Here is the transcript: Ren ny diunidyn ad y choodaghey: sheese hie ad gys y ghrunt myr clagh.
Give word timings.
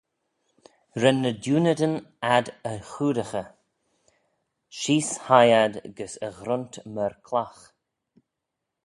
Ren 1.01 1.17
ny 1.21 1.31
diunidyn 1.43 1.95
ad 2.35 2.45
y 2.71 2.73
choodaghey: 2.89 3.47
sheese 4.79 5.13
hie 5.25 5.51
ad 5.63 5.75
gys 5.97 6.13
y 6.27 6.29
ghrunt 6.39 6.73
myr 6.93 7.13
clagh. 7.27 7.61